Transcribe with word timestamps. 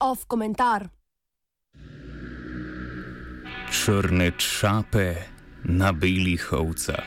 Off 0.00 0.24
komentar. 0.26 0.88
Črne 3.70 4.32
čape 4.40 5.14
na 5.64 5.92
belih 5.92 6.52
ovcah. 6.52 7.04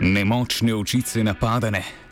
Nemočne 0.00 0.74
očice 0.74 1.24
napadane. 1.24 2.07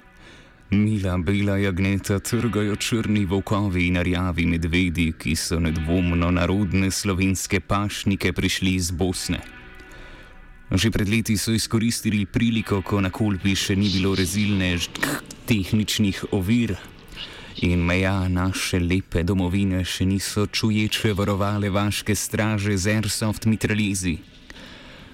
Mila 0.70 1.18
bela 1.18 1.56
jagneta 1.56 2.18
trgajo 2.18 2.76
črni 2.76 3.24
volkovi 3.24 3.86
in 3.86 4.00
rjavi 4.02 4.46
medvedi, 4.46 5.12
ki 5.18 5.36
so 5.38 5.60
nedvomno 5.62 6.30
narodne 6.30 6.90
slovenske 6.90 7.60
pašnike 7.60 8.32
prišli 8.32 8.74
iz 8.74 8.90
Bosne. 8.90 9.38
Že 10.70 10.90
pred 10.90 11.08
leti 11.08 11.36
so 11.38 11.54
izkoristili 11.54 12.26
priliko, 12.26 12.82
ko 12.82 12.98
na 13.00 13.14
kolbi 13.14 13.54
še 13.54 13.78
ni 13.78 13.92
bilo 13.94 14.16
rezilne 14.18 14.74
tehničnih 15.46 16.34
ovir 16.34 16.74
in 17.62 17.86
meja 17.86 18.26
naše 18.28 18.82
lepe 18.82 19.22
domovine 19.22 19.84
še 19.86 20.04
niso 20.04 20.50
čuječe 20.50 21.14
varovale 21.14 21.70
vaške 21.70 22.14
straže 22.14 22.74
z 22.74 22.98
airsoft 22.98 23.46
mitraljezi. 23.46 24.18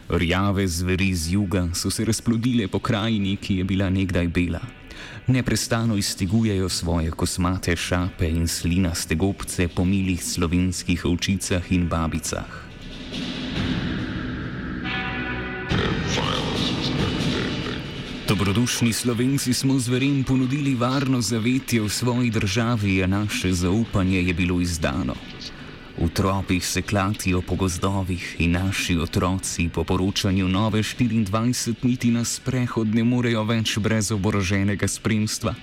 Rjave 0.09 0.65
zveri 0.69 1.15
z 1.15 1.37
juga 1.37 1.69
so 1.75 1.91
se 1.91 2.09
razplodile 2.09 2.73
po 2.73 2.81
krajini, 2.81 3.37
ki 3.37 3.61
je 3.61 3.65
bila 3.65 3.93
nekdaj 3.93 4.29
bela. 4.33 4.82
Neprestano 5.27 5.97
iztegujejo 5.97 6.69
svoje 6.69 7.11
kosmate 7.11 7.77
šape 7.77 8.29
in 8.29 8.49
slinaste 8.49 9.15
gobce 9.15 9.69
po 9.69 9.85
milih 9.85 10.25
slovenskih 10.25 11.05
ovčicah 11.05 11.73
in 11.73 11.89
babicah. 11.89 12.73
Dobrodušni 18.29 18.93
slovenci 18.93 19.55
smo 19.55 19.79
zverem 19.79 20.25
ponudili 20.25 20.75
varno 20.75 21.21
zavetje 21.21 21.81
v 21.81 21.89
svoji 21.89 22.31
državi, 22.31 23.03
a 23.03 23.07
naše 23.07 23.53
zaupanje 23.53 24.23
je 24.23 24.35
bilo 24.35 24.61
izdano. 24.61 25.15
V 25.99 26.09
tropih 26.09 26.67
se 26.67 26.83
klatijo 26.83 27.43
po 27.43 27.55
gozdovih 27.55 28.37
in 28.39 28.53
naši 28.53 28.97
otroci 28.97 29.69
po 29.69 29.85
poročanju 29.85 30.49
nove 30.49 30.83
24 30.83 31.75
niti 31.83 32.11
na 32.11 32.25
sprehod 32.25 32.95
ne 32.95 33.05
morejo 33.05 33.45
več 33.45 33.77
brez 33.79 34.11
oboroženega 34.13 34.89
spremstva. 34.89 35.55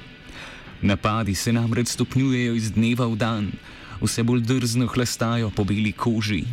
Napadi 0.81 1.35
se 1.35 1.53
namreč 1.53 1.87
stopnjujejo 1.87 2.53
iz 2.55 2.71
dneva 2.71 3.07
v 3.07 3.17
dan, 3.17 3.49
vse 4.01 4.23
bolj 4.23 4.45
drzno 4.45 4.87
hlastajo 4.87 5.49
po 5.49 5.63
beli 5.63 5.91
koži. 5.91 6.43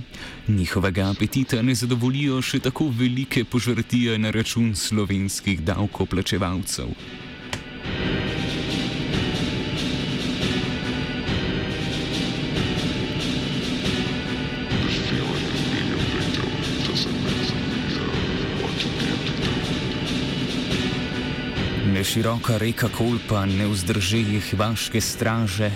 Njihovega 0.49 1.11
apetita 1.11 1.63
ne 1.63 1.75
zadovoljijo 1.75 2.41
še 2.43 2.59
tako 2.59 2.89
velike 2.89 3.45
požrtije 3.45 4.19
na 4.19 4.31
račun 4.31 4.75
slovenskih 4.75 5.61
davkoplačevalcev. 5.61 6.91
Neširoka 22.17 22.57
reka 22.57 22.89
Kolpa 22.89 23.43
ne 23.45 23.67
vzdrži 23.69 24.19
jih 24.19 24.55
vaške 24.57 25.01
straže. 25.05 25.69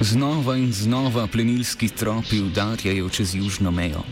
Znova 0.00 0.56
in 0.58 0.72
znova 0.72 1.28
plenilski 1.30 1.88
tropi 1.88 2.40
udarjajo 2.42 3.08
čez 3.08 3.34
južno 3.34 3.70
mejo. 3.70 4.02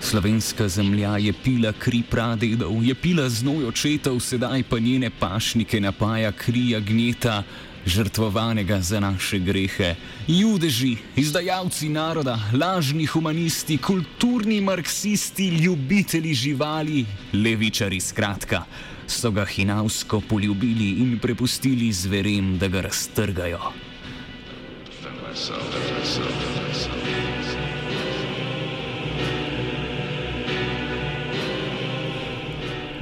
Slovenska 0.00 0.68
zemlja 0.68 1.16
je 1.16 1.32
pila 1.32 1.72
kri 1.72 2.02
pradedov, 2.10 2.84
je 2.84 2.94
pila 2.94 3.24
znoj 3.28 3.64
očetov, 3.70 4.20
sedaj 4.20 4.66
pa 4.68 4.78
njene 4.78 5.10
pašnike 5.10 5.80
napaja 5.80 6.32
kri 6.32 6.74
agneta, 6.76 7.42
žrtvovanega 7.86 8.80
za 8.80 9.00
naše 9.00 9.38
grehe. 9.38 9.94
Judeži, 10.28 10.96
izdajalci 11.16 11.88
naroda, 11.88 12.36
lažni 12.52 13.06
humanisti, 13.06 13.78
kulturni 13.78 14.60
marksisti, 14.60 15.48
ljubitelji 15.48 16.34
živali, 16.34 17.06
levičari 17.32 18.00
skratka, 18.00 18.64
so 19.06 19.30
ga 19.30 19.44
hinavsko 19.44 20.20
poljubili 20.20 20.90
in 21.02 21.18
prepustili 21.18 21.92
zverem, 21.92 22.58
da 22.58 22.68
ga 22.68 22.80
raztrgajo. 22.80 23.72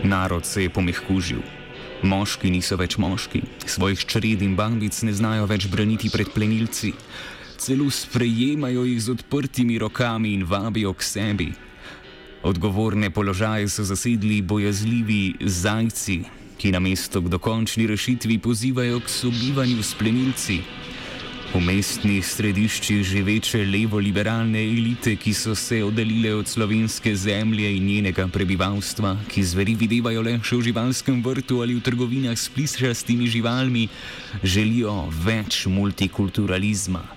Narod 0.05 0.47
se 0.47 0.63
je 0.63 0.71
pomehkužil. 0.71 1.41
Moški 2.03 2.51
niso 2.51 2.77
več 2.77 2.99
moški, 3.01 3.41
svojih 3.67 4.05
čred 4.05 4.43
in 4.45 4.57
bambic 4.57 4.99
ne 5.03 5.13
znajo 5.17 5.47
več 5.49 5.65
braniti 5.73 6.11
pred 6.13 6.29
plenilci, 6.35 6.93
celo 7.57 7.89
sprejemajo 7.91 8.85
jih 8.85 9.01
z 9.01 9.15
odprtimi 9.15 9.79
rokami 9.81 10.35
in 10.37 10.45
vabijo 10.45 10.93
k 10.93 11.03
sebi. 11.03 11.49
Odgovorne 12.45 13.09
položaje 13.11 13.69
so 13.69 13.85
zasedli 13.85 14.43
bojazljivi 14.43 15.35
zajci, 15.41 16.19
ki 16.61 16.73
na 16.73 16.81
mesto 16.81 17.21
k 17.25 17.33
dokončni 17.33 17.87
rešitvi 17.87 18.37
pozivajo 18.39 19.01
k 19.01 19.09
sobivanju 19.09 19.83
s 19.83 19.95
plenilci. 19.95 20.59
V 21.55 21.63
mestnih 21.65 22.21
središčih 22.27 23.01
živeče 23.07 23.63
levo-liberalne 23.65 24.61
elite, 24.61 25.17
ki 25.17 25.33
so 25.33 25.55
se 25.55 25.81
oddaljile 25.85 26.35
od 26.35 26.49
slovenske 26.49 27.17
zemlje 27.17 27.77
in 27.77 27.87
njenega 27.87 28.29
prebivalstva, 28.29 29.17
ki 29.31 29.43
zveri 29.43 29.79
videvajo 29.81 30.29
le 30.29 30.37
še 30.45 30.61
v 30.61 30.69
živalskem 30.69 31.25
vrtu 31.25 31.63
ali 31.65 31.79
v 31.79 31.87
trgovinah 31.87 32.37
s 32.37 32.53
plišastimi 32.53 33.31
živalmi, 33.31 33.89
želijo 34.43 35.07
več 35.25 35.65
multikulturalizma. 35.65 37.14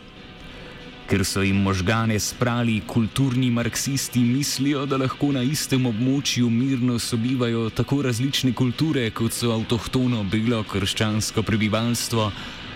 Ker 1.08 1.24
so 1.24 1.42
jim 1.42 1.62
možgane 1.64 2.20
sprali 2.20 2.82
kulturni 2.88 3.52
marksisti, 3.52 4.20
mislijo, 4.20 4.86
da 4.86 4.98
lahko 4.98 5.32
na 5.32 5.40
istem 5.44 5.86
območju 5.88 6.50
mirno 6.52 7.00
sobivajo 7.00 7.70
tako 7.70 8.02
različne 8.04 8.52
kulture, 8.54 9.06
kot 9.16 9.32
so 9.32 9.54
avtohtono 9.56 10.26
belo 10.28 10.64
krščansko 10.68 11.46
prebivalstvo 11.48 12.32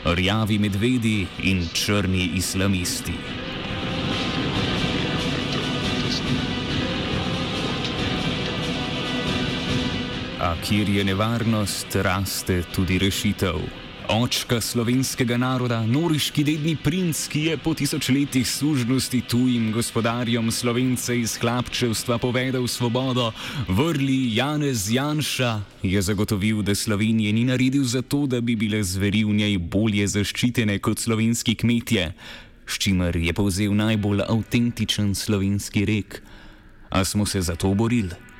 rjavi 0.05 0.59
medvedi 0.59 1.27
in 1.43 1.67
črni 1.73 2.31
islamisti. 2.39 3.13
A 10.39 10.55
kjer 10.63 10.89
je 10.89 11.03
nevarnost, 11.03 11.95
raste 11.95 12.63
tudi 12.75 12.97
rešitev. 12.97 13.59
Očka 14.11 14.59
slovenskega 14.59 15.37
naroda, 15.39 15.77
noriški 15.87 16.43
dedni 16.43 16.73
princ, 16.75 17.15
ki 17.31 17.45
je 17.45 17.53
po 17.55 17.71
tisočletjih 17.71 18.43
služnosti 18.43 19.21
tujim 19.23 19.69
gospodarjem 19.71 20.51
slovence 20.51 21.15
iz 21.15 21.37
hlapčevstva 21.39 22.17
povedal 22.19 22.67
svobodo, 22.67 23.29
vrli 23.71 24.35
Janez 24.35 24.91
Janša, 24.91 25.61
je 25.83 26.01
zagotovil, 26.01 26.59
da 26.59 26.75
Slovenije 26.75 27.31
ni 27.31 27.45
naredil 27.47 27.87
zato, 27.87 28.27
da 28.27 28.41
bi 28.41 28.55
bile 28.59 28.83
zveri 28.83 29.23
v 29.23 29.31
njej 29.31 29.55
bolje 29.57 30.07
zaščitene 30.07 30.75
kot 30.83 30.99
slovenski 30.99 31.55
kmetje, 31.55 32.11
s 32.67 32.83
čimer 32.83 33.15
je 33.15 33.31
povzel 33.31 33.71
najbolj 33.71 34.25
avtentičen 34.27 35.15
slovenski 35.15 35.85
rek. 35.87 36.19
A 36.91 37.07
smo 37.07 37.23
se 37.25 37.39
za 37.41 37.55
to 37.55 37.71
borili? 37.73 38.30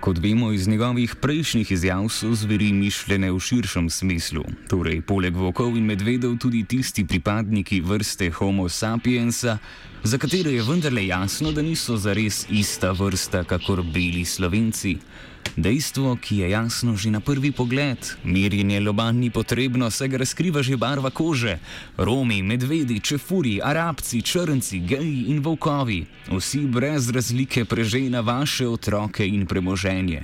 Kot 0.00 0.18
vemo 0.18 0.52
iz 0.52 0.68
njegovih 0.68 1.14
prejšnjih 1.20 1.70
izjav, 1.70 2.06
so 2.08 2.30
zveri 2.34 2.72
mišljene 2.72 3.28
v 3.32 3.40
širšem 3.40 3.90
smislu. 3.90 4.44
Torej, 4.68 5.02
poleg 5.04 5.36
vokov 5.36 5.76
in 5.76 5.84
medvedov, 5.84 6.38
tudi 6.40 6.62
tisti 6.64 7.04
pripadniki 7.04 7.82
vrste 7.84 8.30
Homo 8.30 8.68
sapiensa, 8.68 9.58
za 10.02 10.18
katere 10.18 10.54
je 10.54 10.62
vendarle 10.64 11.04
jasno, 11.06 11.52
da 11.52 11.62
niso 11.62 11.98
zares 12.00 12.46
ista 12.48 12.94
vrsta, 12.96 13.44
kakor 13.44 13.82
beli 13.82 14.24
slovenci. 14.24 14.96
Dejstvo, 15.56 16.16
ki 16.16 16.36
je 16.36 16.50
jasno 16.50 16.96
že 16.96 17.10
na 17.10 17.20
prvi 17.20 17.52
pogled, 17.52 17.98
merjenje 18.24 18.80
loban 18.80 19.16
ni 19.16 19.30
potrebno, 19.30 19.90
saj 19.90 20.08
ga 20.08 20.16
razkriva 20.22 20.62
že 20.62 20.76
barva 20.76 21.10
kože. 21.10 21.58
Romi, 21.96 22.42
medvedi, 22.42 23.00
čefuri, 23.00 23.60
arabci, 23.62 24.22
črnci, 24.22 24.80
geji 24.80 25.24
in 25.32 25.40
volkovi, 25.42 26.06
vsi 26.30 26.66
brez 26.66 27.10
razlike 27.10 27.64
prežejo 27.64 28.22
vaše 28.22 28.68
otroke 28.68 29.26
in 29.26 29.46
premoženje. 29.46 30.22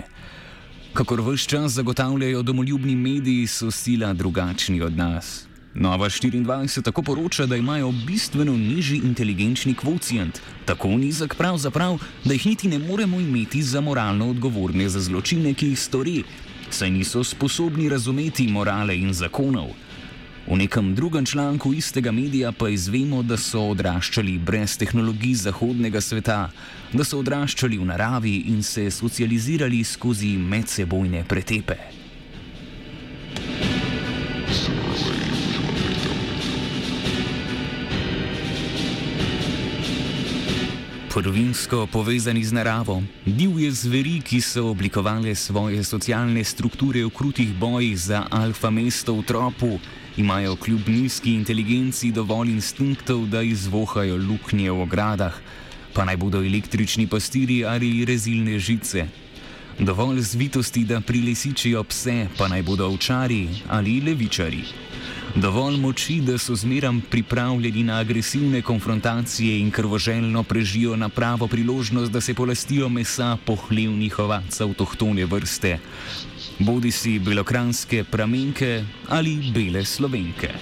Kakor 0.93 1.21
vse 1.21 1.49
čas 1.49 1.73
zagotavljajo 1.73 2.43
domoljubni 2.43 2.97
mediji, 2.97 3.47
so 3.47 3.71
sila 3.71 4.13
drugačni 4.13 4.83
od 4.83 4.97
nas. 4.97 5.46
Nova 5.79 6.09
24 6.09 6.83
tako 6.83 7.03
poroča, 7.03 7.47
da 7.47 7.57
imajo 7.57 7.93
bistveno 8.07 8.57
nižji 8.57 9.01
inteligenčni 9.05 9.75
kvocijent, 9.75 10.39
tako 10.65 10.89
nizek 10.89 11.35
pravzaprav, 11.35 11.99
da 12.25 12.33
jih 12.33 12.47
niti 12.47 12.69
ne 12.69 12.79
moremo 12.79 13.21
imeti 13.21 13.63
za 13.63 13.81
moralno 13.81 14.31
odgovorne 14.31 14.89
za 14.89 15.01
zločine, 15.01 15.55
ki 15.55 15.67
jih 15.67 15.81
stori, 15.81 16.23
saj 16.71 16.91
niso 16.91 17.25
sposobni 17.25 17.89
razumeti 17.89 18.49
morale 18.49 18.97
in 18.99 19.13
zakonov. 19.13 19.69
V 20.49 20.57
nekem 20.57 20.95
drugem 20.95 21.27
članku 21.27 21.75
istega 21.75 22.13
medija 22.13 22.53
pa 22.53 22.69
izvemo, 22.69 23.23
da 23.23 23.37
so 23.37 23.61
odraščali 23.61 24.39
brez 24.39 24.79
tehnologij 24.79 25.35
zahodnega 25.35 26.01
sveta, 26.01 26.51
da 26.93 27.05
so 27.05 27.19
odraščali 27.19 27.79
v 27.79 27.85
naravi 27.85 28.37
in 28.49 28.63
se 28.63 28.91
socializirali 28.91 29.85
skozi 29.85 30.37
medsebojne 30.39 31.25
pretepe. 31.29 32.06
Prvinsko 41.17 41.87
povezani 41.89 42.45
z 42.45 42.53
naravo, 42.53 43.01
divje 43.25 43.71
zveri, 43.73 44.19
ki 44.21 44.37
so 44.45 44.67
oblikovali 44.69 45.33
svoje 45.33 45.81
socialne 45.81 46.45
strukture 46.45 47.01
v 47.05 47.11
krutih 47.11 47.55
bojih 47.57 47.97
za 47.97 48.27
alfa 48.29 48.69
mesto 48.69 49.15
v 49.17 49.25
tropu, 49.25 49.81
imajo 50.21 50.61
kljub 50.61 50.85
nizki 50.93 51.33
inteligenci 51.33 52.13
dovolj 52.13 52.53
instinktov, 52.53 53.25
da 53.33 53.41
izvohajo 53.41 54.21
luknje 54.21 54.69
v 54.69 54.83
ogradah, 54.85 55.33
pa 55.97 56.05
naj 56.05 56.21
bodo 56.21 56.45
električni 56.45 57.09
pastiri 57.09 57.65
ali 57.65 58.05
rezilne 58.05 58.59
žice. 58.61 59.09
Dovolj 59.81 60.21
zvitosti, 60.21 60.85
da 60.85 61.01
prilesičijo 61.01 61.81
pse, 61.85 62.29
pa 62.37 62.49
naj 62.49 62.63
bodo 62.63 62.93
ovčari 62.93 63.65
ali 63.73 64.05
levičari. 64.05 64.65
Dovolj 65.37 65.77
moči, 65.77 66.21
da 66.25 66.39
so 66.39 66.55
zmeram 66.57 67.01
pripravljeni 67.11 67.83
na 67.85 67.99
agresivne 68.01 68.63
konfrontacije 68.63 69.59
in 69.61 69.71
krvoželjno 69.71 70.43
prežijo 70.43 70.97
na 70.97 71.09
pravo 71.09 71.47
priložnost, 71.47 72.13
da 72.13 72.21
se 72.21 72.35
polastijo 72.35 72.89
mesa 72.89 73.37
pohlevnih 73.47 74.19
ovac 74.19 74.61
avtohtone 74.61 75.27
vrste 75.27 75.79
bodi 76.59 76.91
si 76.91 77.19
belokranske 77.19 78.05
pramenke 78.05 78.85
ali 79.09 79.53
bele 79.55 79.85
slovenke. 79.85 80.55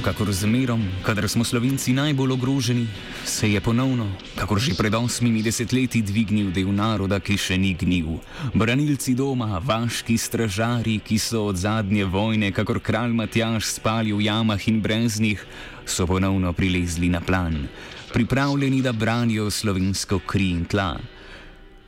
Kakor 0.00 0.32
zmerom, 0.32 0.82
kadar 1.02 1.28
smo 1.28 1.44
slovenci 1.44 1.92
najbolj 1.92 2.32
ogroženi, 2.32 2.86
se 3.24 3.52
je 3.52 3.60
ponovno, 3.60 4.08
kakor 4.36 4.60
že 4.60 4.74
pred 4.74 4.94
osmimi 4.94 5.42
desetletji, 5.42 6.02
dvignil 6.02 6.50
del 6.52 6.72
naroda, 6.72 7.20
ki 7.20 7.36
še 7.36 7.58
ni 7.60 7.74
gnil. 7.74 8.18
Branilci 8.54 9.14
doma, 9.14 9.60
vaški 9.60 10.18
stražari, 10.18 10.98
ki 11.04 11.18
so 11.18 11.46
od 11.52 11.56
zadnje 11.56 12.04
vojne, 12.04 12.52
kakor 12.52 12.80
kralj 12.80 13.12
Matjaš, 13.12 13.76
spali 13.76 14.12
v 14.12 14.26
jamah 14.26 14.68
in 14.68 14.80
breznih, 14.80 15.44
so 15.84 16.06
ponovno 16.06 16.52
prilezli 16.52 17.08
na 17.08 17.20
plan 17.20 17.68
pripravljeni, 18.12 18.82
da 18.82 18.92
branijo 18.92 19.50
slovensko 19.50 20.18
kri 20.26 20.50
in 20.50 20.64
tla. 20.64 20.96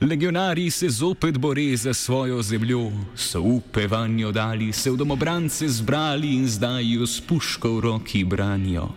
Legionari 0.03 0.71
se 0.71 0.89
zopet 0.89 1.39
bore 1.39 1.77
za 1.77 1.95
svojo 1.95 2.43
zemljo, 2.43 2.91
so 3.17 3.41
upe 3.41 3.87
vanjo 3.87 4.33
dali, 4.33 4.73
se 4.73 4.91
v 4.91 4.97
domobrance 4.97 5.69
zbrali 5.69 6.35
in 6.35 6.49
zdaj 6.49 6.93
jo 6.93 7.07
s 7.07 7.21
puško 7.21 7.77
v 7.77 7.81
roki 7.81 8.25
branijo. 8.25 8.89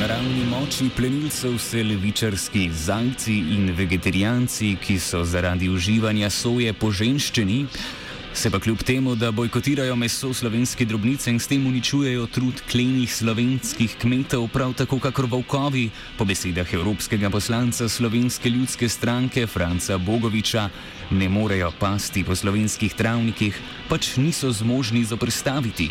Naravni 0.00 0.44
moči 0.50 0.90
plenilcev 0.96 1.58
se 1.58 1.84
levičarski 1.84 2.70
zajci 2.72 3.38
in 3.38 3.74
vegetarijanci, 3.76 4.76
ki 4.86 4.98
so 4.98 5.24
zaradi 5.24 5.68
uživanja 5.68 6.30
soje 6.30 6.72
poženščeni, 6.72 7.66
Se 8.36 8.50
pa 8.50 8.58
kljub 8.60 8.82
temu, 8.82 9.14
da 9.14 9.30
bojkotirajo 9.30 9.96
meso 9.96 10.34
slovenske 10.34 10.84
drobnice 10.84 11.30
in 11.30 11.38
s 11.40 11.48
tem 11.48 11.66
uničujejo 11.66 12.26
trud 12.26 12.60
klenih 12.70 13.14
slovenskih 13.14 13.94
kmetov, 13.96 14.48
prav 14.52 14.74
tako 14.76 14.98
kakor 15.00 15.24
volkovi, 15.24 15.88
po 16.18 16.24
besedah 16.24 16.74
evropskega 16.74 17.30
poslanca 17.30 17.88
slovenske 17.88 18.50
ljudske 18.50 18.88
stranke 18.88 19.46
Franca 19.46 19.98
Bogoviča, 19.98 20.68
ne 21.10 21.28
morejo 21.28 21.72
pasti 21.80 22.24
po 22.24 22.36
slovenskih 22.36 22.94
travnikih, 22.94 23.56
pač 23.88 24.16
niso 24.16 24.52
zmožni 24.52 25.04
zoprstaviti. 25.04 25.90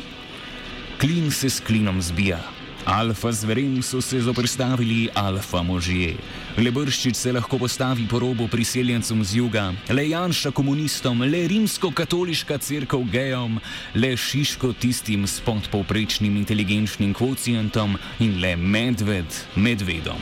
Klin 1.02 1.32
se 1.32 1.50
s 1.50 1.60
klinom 1.60 2.02
zbija. 2.02 2.55
Alfa 2.86 3.32
zverem 3.32 3.82
so 3.84 4.02
se 4.02 4.22
zoprstavili 4.22 5.10
alfa 5.14 5.62
možje. 5.62 6.14
Le 6.58 6.72
brščič 6.72 7.16
se 7.18 7.32
lahko 7.34 7.58
postavi 7.58 8.06
po 8.08 8.20
robu 8.20 8.48
priseljencem 8.48 9.24
z 9.24 9.42
juga, 9.42 9.74
le 9.90 10.06
Janša 10.10 10.52
komunistom, 10.52 11.26
le 11.26 11.48
rimsko-katoliška 11.50 12.58
crkva 12.62 13.02
gejom, 13.12 13.58
le 13.96 14.14
Šiško 14.18 14.74
tistim 14.80 15.26
s 15.28 15.42
podpovprečnim 15.42 16.38
inteligenčnim 16.38 17.14
kvocijentom 17.14 17.98
in 18.20 18.38
le 18.42 18.56
medved 18.56 19.34
medvedom. 19.56 20.22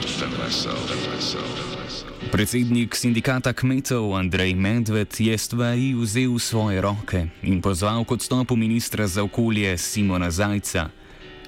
Defend 0.00 0.32
myself, 0.40 0.88
defend 0.88 1.14
myself. 1.14 1.69
Predsednik 2.30 2.94
sindikata 2.94 3.50
kmetov 3.50 4.14
Andrej 4.14 4.54
Medved 4.54 5.10
je 5.18 5.34
stvari 5.34 5.98
vzel 5.98 6.30
v 6.30 6.38
svoje 6.38 6.78
roke 6.78 7.26
in 7.42 7.58
pozval 7.58 8.06
k 8.06 8.14
odstopu 8.14 8.54
ministra 8.54 9.02
za 9.10 9.26
okolje 9.26 9.74
Simona 9.74 10.30
Zajca. 10.30 10.94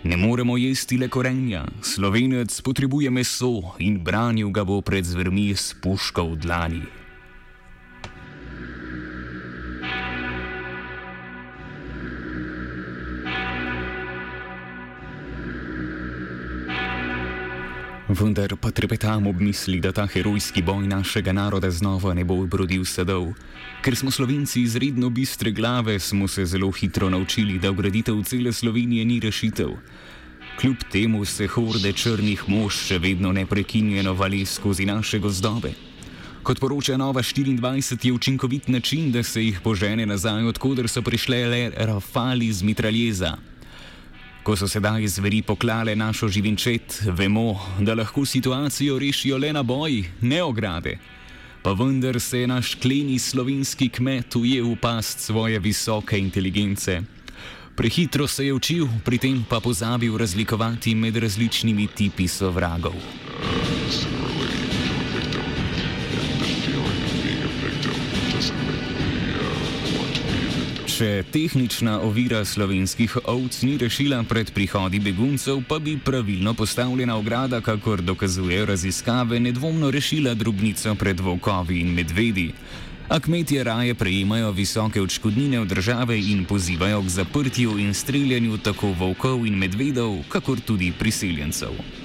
Ne 0.03 0.19
moremo 0.19 0.59
jesti 0.59 0.99
le 0.99 1.07
korenja, 1.07 1.63
slovenec 1.87 2.51
potrebuje 2.67 3.15
meso 3.15 3.79
in 3.79 4.03
branil 4.03 4.51
ga 4.51 4.67
bo 4.67 4.83
pred 4.83 5.07
zvermi 5.07 5.55
s 5.55 5.71
puško 5.71 6.35
v 6.35 6.37
dlani. 6.43 7.02
Vendar 18.13 18.57
pa 18.61 18.69
trepetam 18.69 19.27
ob 19.27 19.41
misli, 19.41 19.79
da 19.81 19.89
ta 19.93 20.05
herojski 20.07 20.61
boj 20.63 20.85
našega 20.87 21.33
naroda 21.33 21.71
znova 21.71 22.13
ne 22.15 22.25
bo 22.29 22.35
obrodil 22.45 22.85
sadov. 22.85 23.31
Ker 23.81 23.97
smo 23.97 24.11
slovenci 24.11 24.61
izredno 24.61 25.09
bistre 25.11 25.51
glave, 25.51 25.97
smo 25.99 26.29
se 26.29 26.45
zelo 26.45 26.69
hitro 26.71 27.09
naučili, 27.11 27.59
da 27.59 27.71
ugraditev 27.71 28.21
cele 28.23 28.53
Slovenije 28.53 29.05
ni 29.05 29.21
rešitev. 29.21 29.71
Kljub 30.61 30.77
temu 30.93 31.25
se 31.25 31.47
horde 31.47 31.93
črnih 31.93 32.43
mož 32.49 32.83
še 32.91 32.99
vedno 32.99 33.33
neprekinjeno 33.33 34.13
vali 34.13 34.45
skozi 34.45 34.85
naše 34.87 35.19
gozdove. 35.19 35.73
Kot 36.43 36.61
poroča 36.61 36.97
Nova 36.97 37.23
24, 37.23 38.07
je 38.07 38.13
učinkovit 38.13 38.69
način, 38.69 39.13
da 39.13 39.23
se 39.23 39.41
jih 39.45 39.61
požene 39.65 40.07
nazaj, 40.07 40.45
odkuder 40.53 40.89
so 40.89 41.03
prišle 41.03 41.47
le 41.47 41.71
rafali 41.77 42.53
z 42.53 42.63
mitraljeza. 42.63 43.52
Ko 44.43 44.57
so 44.59 44.67
sedaj 44.67 45.07
zveri 45.07 45.39
poklale 45.47 45.95
našo 45.95 46.27
živinčet, 46.27 47.07
vemo, 47.15 47.55
da 47.79 47.95
lahko 47.95 48.25
situacijo 48.27 48.99
rešijo 48.99 49.39
le 49.39 49.53
na 49.53 49.63
boji, 49.63 50.05
ne 50.21 50.43
ograde. 50.43 50.97
Pa 51.63 51.73
vendar 51.73 52.21
se 52.21 52.41
je 52.41 52.47
naš 52.47 52.75
kleni 52.75 53.19
slovenski 53.19 53.89
kmet 53.89 54.35
ujel 54.37 54.67
v 54.73 54.77
past 54.83 55.21
svoje 55.21 55.59
visoke 55.63 56.19
inteligence. 56.19 57.03
Prehitro 57.77 58.27
se 58.27 58.47
je 58.47 58.53
učil, 58.53 58.89
pri 59.05 59.19
tem 59.19 59.45
pa 59.49 59.61
pozabil 59.61 60.19
razlikovati 60.19 60.95
med 60.95 61.17
različnimi 61.17 61.87
tipi 61.95 62.29
sovragov. 62.29 62.99
Če 71.03 71.25
tehnična 71.35 71.97
ovira 72.07 72.45
slovenskih 72.47 73.17
ovc 73.27 73.57
ni 73.67 73.73
rešila 73.75 74.21
pred 74.31 74.53
prihodi 74.55 75.01
beguncev, 75.03 75.65
pa 75.67 75.81
bi 75.83 75.97
pravilno 75.99 76.53
postavljena 76.55 77.17
ograda, 77.19 77.59
kakor 77.61 78.05
dokazujejo 78.07 78.69
raziskave, 78.71 79.41
nedvomno 79.43 79.91
rešila 79.91 80.37
drobnico 80.39 80.95
pred 80.95 81.21
volkovi 81.21 81.81
in 81.81 81.91
medvedi. 81.97 82.53
A 83.09 83.19
kmetje 83.19 83.65
raje 83.65 83.99
prejemajo 83.99 84.53
visoke 84.55 85.03
odškodnine 85.03 85.61
od 85.61 85.75
države 85.75 86.21
in 86.21 86.45
pozivajo 86.45 87.03
k 87.03 87.09
zaprtju 87.19 87.79
in 87.83 87.95
streljanju 87.95 88.63
tako 88.63 88.95
volkov 88.95 89.43
in 89.47 89.59
medvedov, 89.59 90.21
kakor 90.31 90.61
tudi 90.61 90.93
priseljencev. 90.99 92.02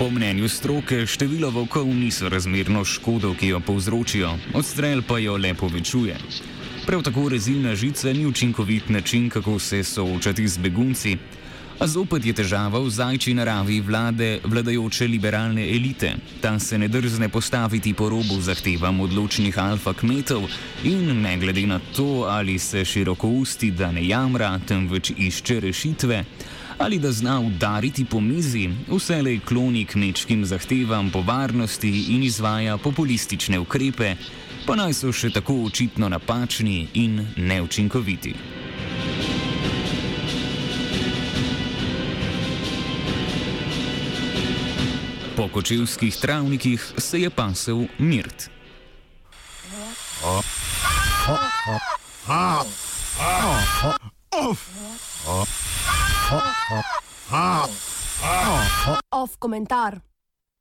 Po 0.00 0.08
mnenju 0.10 0.48
stroke, 0.48 1.04
število 1.06 1.50
volkov 1.52 1.84
niso 1.84 2.28
razmerno 2.32 2.80
škodo, 2.88 3.34
ki 3.36 3.50
jo 3.50 3.58
povzročijo, 3.60 4.30
odstrel 4.56 5.02
pa 5.04 5.18
jo 5.20 5.34
le 5.36 5.50
povečuje. 5.54 6.14
Prav 6.86 7.02
tako 7.04 7.28
rezilna 7.28 7.74
žica 7.74 8.12
ni 8.12 8.24
učinkovit 8.26 8.88
način, 8.88 9.28
kako 9.28 9.58
se 9.58 9.82
soočati 9.84 10.48
z 10.48 10.58
begunci. 10.58 11.16
A 11.78 11.86
zopet 11.86 12.24
je 12.24 12.32
težava 12.32 12.80
v 12.80 12.88
zajči 12.90 13.34
naravi 13.34 13.80
vlade 13.80 14.40
vladajoče 14.44 15.08
liberalne 15.08 15.68
elite. 15.68 16.14
Ta 16.40 16.58
se 16.58 16.78
ne 16.78 16.88
drzne 16.88 17.28
postaviti 17.28 17.92
po 17.94 18.08
robu 18.08 18.40
zahtevam 18.40 19.00
odločnih 19.00 19.58
alfa 19.58 19.92
kmetov 19.92 20.48
in 20.84 21.20
ne 21.20 21.36
glede 21.36 21.66
na 21.66 21.80
to, 21.96 22.24
ali 22.28 22.58
se 22.58 22.84
široko 22.84 23.28
usti, 23.28 23.70
da 23.70 23.92
ne 23.92 24.06
jamra, 24.08 24.58
temveč 24.66 25.12
išče 25.16 25.60
rešitve, 25.60 26.24
ali 26.80 26.98
da 26.98 27.12
zna 27.12 27.40
udariti 27.40 28.04
po 28.04 28.20
mizi, 28.20 28.70
vselej 28.88 29.40
kloni 29.40 29.84
kmečkim 29.84 30.44
zahtevam 30.44 31.10
po 31.10 31.20
varnosti 31.20 32.04
in 32.08 32.22
izvaja 32.22 32.78
populistične 32.78 33.58
ukrepe, 33.58 34.14
pa 34.66 34.76
naj 34.76 34.94
so 34.96 35.12
še 35.12 35.30
tako 35.30 35.58
očitno 35.68 36.08
napačni 36.08 36.88
in 36.94 37.26
neučinkoviti. 37.36 38.34
Po 45.36 45.48
kočevskih 45.48 46.16
travnikih 46.16 46.92
se 46.96 47.20
je 47.20 47.30
pasel 47.30 47.84
mirt. 47.98 48.48
Off 59.10 59.36
komentar. 59.38 60.09